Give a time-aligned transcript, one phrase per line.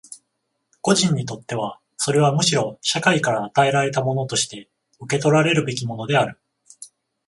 [0.81, 4.67] 個人にとってはそれはむしろ社会から与えられたものとして
[4.99, 6.39] 受取らるべきものである。